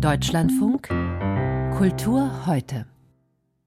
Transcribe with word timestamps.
Deutschlandfunk 0.00 0.86
Kultur 1.76 2.46
heute. 2.46 2.86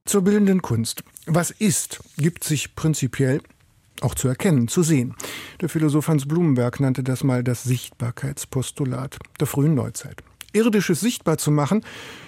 Zur 0.05 0.21
bildenden 0.21 0.61
Kunst. 0.61 1.03
Was 1.25 1.51
ist, 1.51 2.01
gibt 2.17 2.45
sich 2.45 2.73
prinzipiell 2.75 3.41
auch 3.99 4.15
zu 4.15 4.29
erkennen, 4.29 4.69
zu 4.69 4.81
sehen. 4.81 5.13
Der 5.59 5.67
Philosoph 5.67 6.07
Hans 6.07 6.25
Blumenberg 6.25 6.79
nannte 6.79 7.03
das 7.03 7.25
mal 7.25 7.43
das 7.43 7.63
Sichtbarkeitspostulat 7.63 9.19
der 9.41 9.47
frühen 9.47 9.75
Neuzeit. 9.75 10.23
Irdisches 10.53 11.01
sichtbar 11.01 11.37
zu 11.37 11.51
machen, 11.51 11.83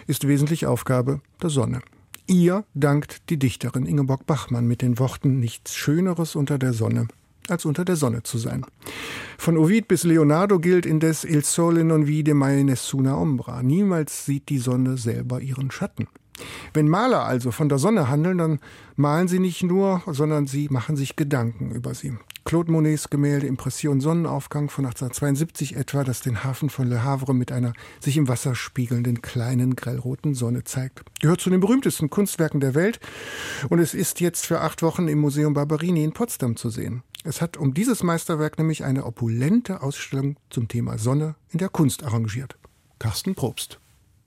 ist 0.05 0.27
wesentlich 0.27 0.65
Aufgabe 0.65 1.21
der 1.41 1.49
Sonne. 1.49 1.81
Ihr 2.27 2.65
dankt 2.73 3.29
die 3.29 3.39
Dichterin 3.39 3.85
Ingeborg 3.85 4.25
Bachmann 4.25 4.67
mit 4.67 4.81
den 4.81 4.99
Worten 4.99 5.39
Nichts 5.39 5.75
Schöneres 5.75 6.35
unter 6.35 6.57
der 6.57 6.73
Sonne 6.73 7.07
als 7.49 7.65
unter 7.65 7.85
der 7.85 7.95
Sonne 7.95 8.23
zu 8.23 8.37
sein. 8.37 8.65
Von 9.37 9.57
Ovid 9.57 9.87
bis 9.87 10.03
Leonardo 10.03 10.59
gilt 10.59 10.85
indes 10.85 11.23
Il 11.23 11.43
sole 11.43 11.83
non 11.83 12.07
vide 12.07 12.33
mai 12.33 12.63
nessuna 12.63 13.17
ombra. 13.17 13.63
Niemals 13.63 14.25
sieht 14.25 14.49
die 14.49 14.59
Sonne 14.59 14.97
selber 14.97 15.41
ihren 15.41 15.71
Schatten. 15.71 16.07
Wenn 16.73 16.87
Maler 16.87 17.25
also 17.25 17.51
von 17.51 17.69
der 17.69 17.77
Sonne 17.77 18.09
handeln, 18.09 18.37
dann 18.37 18.59
malen 18.95 19.27
sie 19.27 19.39
nicht 19.39 19.63
nur, 19.63 20.01
sondern 20.07 20.47
sie 20.47 20.67
machen 20.69 20.95
sich 20.95 21.15
Gedanken 21.15 21.71
über 21.71 21.93
sie. 21.93 22.13
Claude 22.45 22.71
Monets 22.71 23.09
Gemälde 23.09 23.47
Impression 23.47 24.01
Sonnenaufgang 24.01 24.69
von 24.69 24.85
1872 24.85 25.77
etwa, 25.77 26.03
das 26.03 26.21
den 26.21 26.43
Hafen 26.43 26.69
von 26.69 26.87
Le 26.87 27.03
Havre 27.03 27.33
mit 27.33 27.51
einer 27.51 27.73
sich 28.01 28.17
im 28.17 28.27
Wasser 28.27 28.53
spiegelnden 28.53 29.21
kleinen 29.21 29.75
grellroten 29.75 30.35
Sonne 30.35 30.65
zeigt. 30.65 31.03
Gehört 31.21 31.39
zu 31.39 31.49
den 31.49 31.61
berühmtesten 31.61 32.09
Kunstwerken 32.09 32.59
der 32.59 32.75
Welt 32.75 32.99
und 33.69 33.79
es 33.79 33.93
ist 33.93 34.19
jetzt 34.19 34.45
für 34.45 34.59
acht 34.59 34.81
Wochen 34.83 35.07
im 35.07 35.19
Museum 35.19 35.53
Barberini 35.53 36.03
in 36.03 36.11
Potsdam 36.11 36.57
zu 36.57 36.69
sehen. 36.69 37.03
Es 37.23 37.41
hat 37.41 37.55
um 37.55 37.73
dieses 37.73 38.03
Meisterwerk 38.03 38.57
nämlich 38.57 38.83
eine 38.83 39.05
opulente 39.05 39.81
Ausstellung 39.81 40.37
zum 40.49 40.67
Thema 40.67 40.97
Sonne 40.97 41.35
in 41.49 41.59
der 41.59 41.69
Kunst 41.69 42.03
arrangiert. 42.03 42.57
Carsten 42.99 43.33
Probst. 43.33 43.79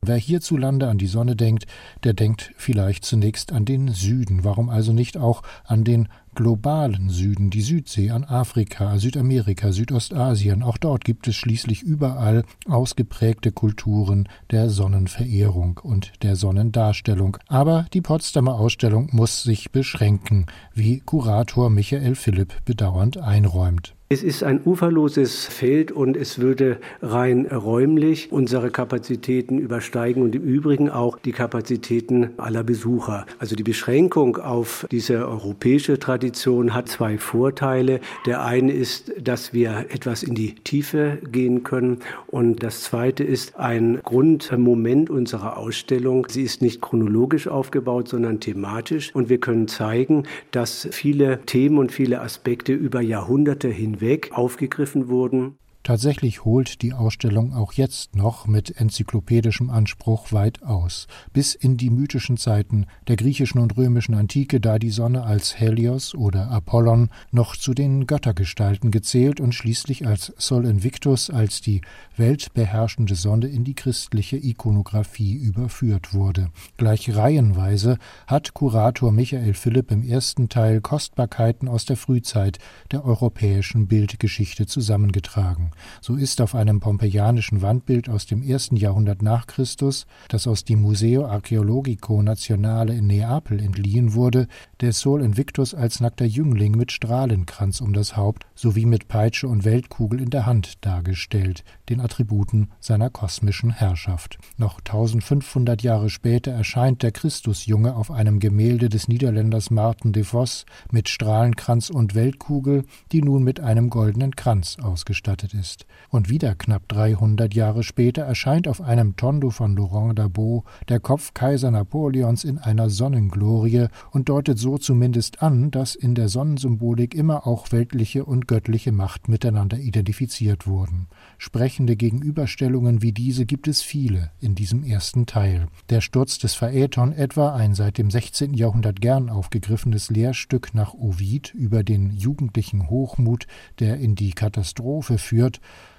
Wer 0.02 0.16
hierzulande 0.16 0.88
an 0.88 0.98
die 0.98 1.06
Sonne 1.06 1.34
denkt, 1.34 1.66
der 2.04 2.14
denkt 2.14 2.52
vielleicht 2.56 3.04
zunächst 3.04 3.52
an 3.52 3.64
den 3.64 3.88
Süden. 3.88 4.44
Warum 4.44 4.68
also 4.68 4.92
nicht 4.92 5.16
auch 5.16 5.42
an 5.64 5.84
den 5.84 6.08
globalen 6.36 7.08
Süden, 7.08 7.50
die 7.50 7.62
Südsee, 7.62 8.10
an 8.10 8.22
Afrika, 8.22 8.98
Südamerika, 8.98 9.72
Südostasien. 9.72 10.62
Auch 10.62 10.76
dort 10.76 11.04
gibt 11.04 11.26
es 11.26 11.34
schließlich 11.34 11.82
überall 11.82 12.44
ausgeprägte 12.68 13.50
Kulturen 13.50 14.28
der 14.52 14.70
Sonnenverehrung 14.70 15.80
und 15.82 16.12
der 16.22 16.36
Sonnendarstellung. 16.36 17.38
Aber 17.48 17.86
die 17.92 18.02
Potsdamer 18.02 18.54
Ausstellung 18.54 19.08
muss 19.10 19.42
sich 19.42 19.72
beschränken, 19.72 20.46
wie 20.72 21.00
Kurator 21.00 21.70
Michael 21.70 22.14
Philipp 22.14 22.64
bedauernd 22.64 23.16
einräumt. 23.16 23.95
Es 24.08 24.22
ist 24.22 24.44
ein 24.44 24.60
uferloses 24.64 25.46
Feld 25.46 25.90
und 25.90 26.16
es 26.16 26.38
würde 26.38 26.78
rein 27.02 27.44
räumlich 27.46 28.30
unsere 28.30 28.70
Kapazitäten 28.70 29.58
übersteigen 29.58 30.22
und 30.22 30.32
im 30.36 30.44
Übrigen 30.44 30.90
auch 30.90 31.18
die 31.18 31.32
Kapazitäten 31.32 32.30
aller 32.36 32.62
Besucher. 32.62 33.26
Also 33.40 33.56
die 33.56 33.64
Beschränkung 33.64 34.36
auf 34.36 34.86
diese 34.92 35.26
europäische 35.26 35.98
Tradition 35.98 36.72
hat 36.72 36.88
zwei 36.88 37.18
Vorteile. 37.18 37.98
Der 38.26 38.44
eine 38.44 38.70
ist, 38.70 39.12
dass 39.20 39.52
wir 39.52 39.86
etwas 39.88 40.22
in 40.22 40.36
die 40.36 40.54
Tiefe 40.54 41.18
gehen 41.32 41.64
können 41.64 41.98
und 42.28 42.62
das 42.62 42.84
zweite 42.84 43.24
ist 43.24 43.56
ein 43.56 43.98
Grundmoment 44.04 45.10
unserer 45.10 45.56
Ausstellung. 45.56 46.28
Sie 46.30 46.42
ist 46.42 46.62
nicht 46.62 46.80
chronologisch 46.80 47.48
aufgebaut, 47.48 48.06
sondern 48.06 48.38
thematisch 48.38 49.12
und 49.16 49.28
wir 49.28 49.38
können 49.38 49.66
zeigen, 49.66 50.28
dass 50.52 50.86
viele 50.92 51.40
Themen 51.46 51.78
und 51.78 51.90
viele 51.90 52.20
Aspekte 52.20 52.72
über 52.72 53.00
Jahrhunderte 53.00 53.66
hin 53.66 53.95
hinweg 53.98 54.30
aufgegriffen 54.32 55.08
wurden. 55.08 55.58
Tatsächlich 55.86 56.44
holt 56.44 56.82
die 56.82 56.94
Ausstellung 56.94 57.54
auch 57.54 57.72
jetzt 57.74 58.16
noch 58.16 58.48
mit 58.48 58.76
enzyklopädischem 58.76 59.70
Anspruch 59.70 60.32
weit 60.32 60.64
aus, 60.64 61.06
bis 61.32 61.54
in 61.54 61.76
die 61.76 61.90
mythischen 61.90 62.36
Zeiten 62.36 62.86
der 63.06 63.14
griechischen 63.14 63.60
und 63.60 63.76
römischen 63.76 64.16
Antike, 64.16 64.58
da 64.58 64.80
die 64.80 64.90
Sonne 64.90 65.22
als 65.22 65.60
Helios 65.60 66.12
oder 66.16 66.50
Apollon 66.50 67.10
noch 67.30 67.54
zu 67.54 67.72
den 67.72 68.08
Göttergestalten 68.08 68.90
gezählt 68.90 69.38
und 69.38 69.54
schließlich 69.54 70.08
als 70.08 70.32
Sol 70.38 70.64
Invictus 70.64 71.30
als 71.30 71.60
die 71.60 71.82
weltbeherrschende 72.16 73.14
Sonne 73.14 73.46
in 73.46 73.62
die 73.62 73.74
christliche 73.74 74.38
Ikonographie 74.38 75.34
überführt 75.34 76.12
wurde. 76.12 76.50
Gleich 76.78 77.14
reihenweise 77.14 77.98
hat 78.26 78.54
Kurator 78.54 79.12
Michael 79.12 79.54
Philipp 79.54 79.92
im 79.92 80.02
ersten 80.02 80.48
Teil 80.48 80.80
Kostbarkeiten 80.80 81.68
aus 81.68 81.84
der 81.84 81.96
Frühzeit 81.96 82.58
der 82.90 83.04
europäischen 83.04 83.86
Bildgeschichte 83.86 84.66
zusammengetragen. 84.66 85.70
So 86.00 86.16
ist 86.16 86.40
auf 86.40 86.54
einem 86.54 86.80
pompeianischen 86.80 87.62
Wandbild 87.62 88.08
aus 88.08 88.26
dem 88.26 88.42
ersten 88.42 88.76
Jahrhundert 88.76 89.22
nach 89.22 89.46
Christus, 89.46 90.06
das 90.28 90.46
aus 90.46 90.64
dem 90.64 90.82
Museo 90.82 91.26
Archeologico 91.26 92.22
Nazionale 92.22 92.94
in 92.94 93.06
Neapel 93.06 93.60
entliehen 93.60 94.14
wurde, 94.14 94.46
der 94.80 94.92
Sol 94.92 95.22
Invictus 95.22 95.74
als 95.74 96.00
nackter 96.00 96.24
Jüngling 96.24 96.76
mit 96.76 96.92
Strahlenkranz 96.92 97.80
um 97.80 97.92
das 97.92 98.16
Haupt 98.16 98.46
sowie 98.54 98.86
mit 98.86 99.08
Peitsche 99.08 99.48
und 99.48 99.64
Weltkugel 99.64 100.20
in 100.20 100.30
der 100.30 100.46
Hand 100.46 100.84
dargestellt, 100.84 101.64
den 101.88 102.00
Attributen 102.00 102.70
seiner 102.80 103.10
kosmischen 103.10 103.70
Herrschaft. 103.70 104.38
Noch 104.56 104.78
1500 104.78 105.82
Jahre 105.82 106.10
später 106.10 106.52
erscheint 106.52 107.02
der 107.02 107.12
Christusjunge 107.12 107.94
auf 107.96 108.10
einem 108.10 108.38
Gemälde 108.38 108.88
des 108.88 109.08
Niederländers 109.08 109.70
Martin 109.70 110.12
de 110.12 110.24
Vos 110.24 110.66
mit 110.90 111.08
Strahlenkranz 111.08 111.90
und 111.90 112.14
Weltkugel, 112.14 112.84
die 113.12 113.22
nun 113.22 113.42
mit 113.42 113.60
einem 113.60 113.90
goldenen 113.90 114.36
Kranz 114.36 114.76
ausgestattet 114.80 115.54
ist 115.54 115.65
ist. 115.66 115.86
Und 116.08 116.30
wieder 116.30 116.54
knapp 116.54 116.86
300 116.88 117.52
Jahre 117.52 117.82
später 117.82 118.22
erscheint 118.22 118.68
auf 118.68 118.80
einem 118.80 119.16
Tondo 119.16 119.50
von 119.50 119.76
Laurent 119.76 120.18
Dabo 120.18 120.64
der 120.88 121.00
Kopf 121.00 121.34
Kaiser 121.34 121.70
Napoleons 121.70 122.44
in 122.44 122.58
einer 122.58 122.88
Sonnenglorie 122.88 123.88
und 124.12 124.28
deutet 124.28 124.58
so 124.58 124.78
zumindest 124.78 125.42
an, 125.42 125.70
dass 125.72 125.96
in 125.96 126.14
der 126.14 126.28
Sonnensymbolik 126.28 127.14
immer 127.14 127.46
auch 127.46 127.72
weltliche 127.72 128.24
und 128.24 128.46
göttliche 128.46 128.92
Macht 128.92 129.28
miteinander 129.28 129.78
identifiziert 129.78 130.66
wurden. 130.66 131.08
Sprechende 131.38 131.96
Gegenüberstellungen 131.96 133.02
wie 133.02 133.12
diese 133.12 133.44
gibt 133.44 133.66
es 133.66 133.82
viele 133.82 134.30
in 134.40 134.54
diesem 134.54 134.84
ersten 134.84 135.26
Teil. 135.26 135.66
Der 135.90 136.00
Sturz 136.00 136.38
des 136.38 136.54
Phaeton 136.54 137.12
etwa, 137.12 137.54
ein 137.54 137.74
seit 137.74 137.98
dem 137.98 138.10
16. 138.10 138.54
Jahrhundert 138.54 139.00
gern 139.00 139.28
aufgegriffenes 139.28 140.08
Lehrstück 140.10 140.72
nach 140.72 140.94
Ovid 140.94 141.52
über 141.52 141.82
den 141.82 142.16
jugendlichen 142.16 142.88
Hochmut, 142.88 143.46
der 143.80 143.98
in 143.98 144.14
die 144.14 144.30
Katastrophe 144.30 145.18
führt, 145.18 145.55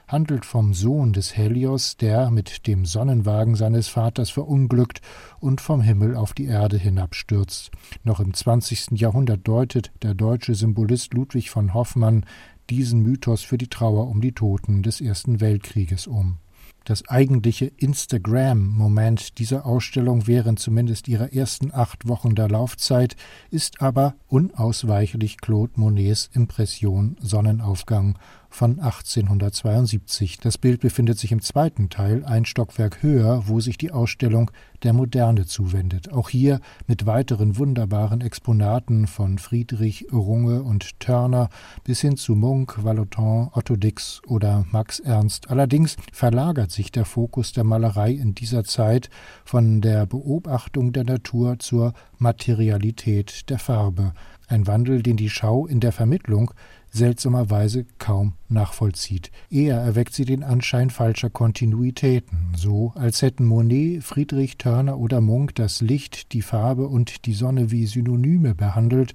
handelt 0.07 0.45
vom 0.45 0.73
Sohn 0.73 1.11
des 1.11 1.35
Helios, 1.35 1.97
der 1.97 2.31
mit 2.31 2.65
dem 2.65 2.85
Sonnenwagen 2.85 3.55
seines 3.55 3.87
Vaters 3.89 4.29
verunglückt 4.29 5.01
und 5.39 5.59
vom 5.59 5.81
Himmel 5.81 6.15
auf 6.15 6.33
die 6.33 6.45
Erde 6.45 6.77
hinabstürzt. 6.77 7.71
Noch 8.03 8.19
im 8.19 8.33
20. 8.33 8.91
Jahrhundert 8.91 9.47
deutet 9.47 9.91
der 10.01 10.13
deutsche 10.13 10.55
Symbolist 10.55 11.13
Ludwig 11.13 11.49
von 11.49 11.73
Hoffmann 11.73 12.25
diesen 12.69 13.01
Mythos 13.01 13.43
für 13.43 13.57
die 13.57 13.69
Trauer 13.69 14.07
um 14.07 14.21
die 14.21 14.33
Toten 14.33 14.83
des 14.83 15.01
Ersten 15.01 15.39
Weltkrieges 15.41 16.07
um. 16.07 16.37
Das 16.87 17.09
eigentliche 17.09 17.65
Instagram-Moment 17.65 19.39
dieser 19.39 19.65
Ausstellung 19.65 20.25
während 20.25 20.57
zumindest 20.59 21.09
ihrer 21.09 21.33
ersten 21.33 21.73
acht 21.73 22.07
Wochen 22.07 22.33
der 22.33 22.47
Laufzeit 22.47 23.17
ist 23.51 23.81
aber 23.81 24.15
unausweichlich 24.29 25.35
Claude 25.39 25.73
Monets 25.75 26.29
Impression 26.33 27.17
Sonnenaufgang 27.19 28.17
von 28.49 28.79
1872. 28.79 30.39
Das 30.39 30.57
Bild 30.57 30.81
befindet 30.81 31.17
sich 31.17 31.31
im 31.31 31.41
zweiten 31.41 31.89
Teil, 31.89 32.25
ein 32.25 32.45
Stockwerk 32.45 33.03
höher, 33.03 33.43
wo 33.47 33.59
sich 33.59 33.77
die 33.77 33.91
Ausstellung 33.91 34.51
der 34.83 34.93
Moderne 34.93 35.45
zuwendet. 35.45 36.11
Auch 36.11 36.29
hier 36.29 36.59
mit 36.85 37.05
weiteren 37.05 37.57
wunderbaren 37.57 38.21
Exponaten 38.21 39.07
von 39.07 39.37
Friedrich, 39.37 40.07
Runge 40.11 40.63
und 40.63 40.99
Turner 40.99 41.49
bis 41.83 42.01
hin 42.01 42.17
zu 42.17 42.35
Munk, 42.35 42.83
Vallotton, 42.83 43.49
Otto 43.53 43.75
Dix 43.75 44.21
oder 44.27 44.65
Max 44.71 44.99
Ernst. 44.99 45.49
Allerdings 45.49 45.97
verlagert 46.11 46.71
sich 46.71 46.91
der 46.91 47.05
Fokus 47.05 47.53
der 47.53 47.63
Malerei 47.63 48.11
in 48.11 48.35
dieser 48.35 48.63
Zeit 48.63 49.09
von 49.45 49.81
der 49.81 50.05
Beobachtung 50.05 50.93
der 50.93 51.03
Natur 51.03 51.59
zur 51.59 51.93
Materialität 52.17 53.49
der 53.49 53.59
Farbe. 53.59 54.13
Ein 54.47 54.65
Wandel, 54.65 55.03
den 55.03 55.17
die 55.17 55.29
Schau 55.29 55.67
in 55.67 55.81
der 55.81 55.91
Vermittlung 55.91 56.51
seltsamerweise 56.89 57.85
kaum 57.99 58.33
nachvollzieht. 58.49 59.31
Eher 59.49 59.77
erweckt 59.77 60.13
sie 60.13 60.25
den 60.25 60.43
Anschein 60.43 60.89
falscher 60.89 61.29
Kontinuitäten, 61.29 62.53
so 62.55 62.93
als 62.95 63.21
hätten 63.21 63.45
Monet, 63.45 64.03
Friedrich 64.03 64.57
Turner 64.57 64.97
oder 64.97 65.21
Munk 65.21 65.55
das 65.55 65.81
Licht, 65.81 66.33
die 66.33 66.41
Farbe 66.41 66.87
und 66.87 67.25
die 67.25 67.33
Sonne 67.33 67.71
wie 67.71 67.85
Synonyme 67.85 68.55
behandelt 68.55 69.13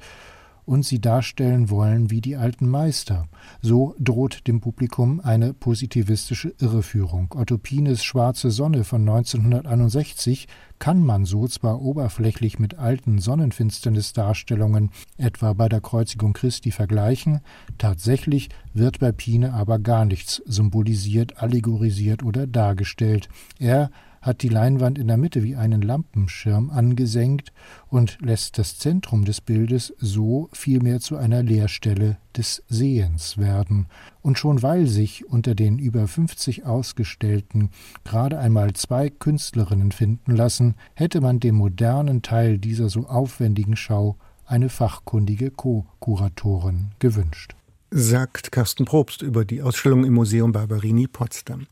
und 0.65 0.85
sie 0.85 1.01
darstellen 1.01 1.71
wollen 1.71 2.11
wie 2.11 2.21
die 2.21 2.37
alten 2.37 2.69
Meister. 2.69 3.29
So 3.61 3.95
droht 3.99 4.47
dem 4.47 4.61
Publikum 4.61 5.21
eine 5.21 5.55
positivistische 5.55 6.55
Irreführung. 6.61 7.35
Otto 7.35 7.59
Pines 7.59 8.05
Schwarze 8.05 8.51
Sonne 8.51 8.85
von 8.85 9.03
1961 9.03 10.47
kann 10.79 11.05
man 11.05 11.25
so 11.25 11.47
zwar 11.47 11.81
oberflächlich 11.81 12.59
mit 12.59 12.79
alten 12.79 13.19
Sonnenfinsternisdarstellungen, 13.19 14.91
etwa 15.17 15.53
bei 15.53 15.69
der 15.69 15.81
Kreuzigung 15.81 16.33
Christi, 16.33 16.73
vergleichen, 16.73 17.41
tatsächlich 17.79 18.49
wird 18.75 18.99
bei 18.99 19.13
Pine 19.13 19.53
aber 19.53 19.79
gar 19.79 20.05
nichts 20.05 20.43
symbolisiert, 20.45 21.41
allegorisiert 21.41 22.25
oder 22.25 22.47
dargestellt. 22.47 23.29
Er 23.59 23.91
hat 24.23 24.43
die 24.43 24.49
Leinwand 24.49 24.99
in 24.99 25.09
der 25.09 25.17
Mitte 25.17 25.43
wie 25.43 25.57
einen 25.57 25.83
Lampenschirm 25.83 26.71
angesenkt 26.71 27.53
und 27.89 28.19
lässt 28.21 28.57
das 28.57 28.79
Zentrum 28.79 29.25
des 29.25 29.41
Bildes 29.41 29.93
so 29.99 30.49
vielmehr 30.53 31.01
zu 31.01 31.17
einer 31.17 31.43
Leerstelle 31.43 32.17
des 32.37 32.63
Sehens 32.69 33.37
werden. 33.37 33.87
Und 34.23 34.39
schon 34.39 34.63
weil 34.63 34.87
sich 34.87 35.29
unter 35.29 35.55
den 35.55 35.79
über 35.79 36.07
50 36.07 36.65
Ausgestellten 36.65 37.71
gerade 38.05 38.39
einmal 38.39 38.73
zwei 38.75 39.11
Künstlerinnen 39.11 39.93
finden 39.93 40.35
lassen, 40.35 40.77
hätte 40.95 41.21
man 41.21 41.41
dem 41.41 41.57
modernen 41.57 42.23
Teil 42.23 42.59
dieser 42.59 42.89
so 42.89 43.07
aufwendigen 43.07 43.77
Schau 43.77 44.17
eine 44.47 44.69
fachkundige 44.69 45.51
Co-Kuratorin 45.51 46.93
gewünscht. 46.99 47.55
Sagt 47.91 48.53
Carsten 48.53 48.85
Probst 48.85 49.23
über 49.23 49.45
die 49.45 49.63
Ausstellung 49.63 50.05
im 50.05 50.15
Museum 50.15 50.53
Barberini 50.53 51.07
Potsdam. 51.09 51.67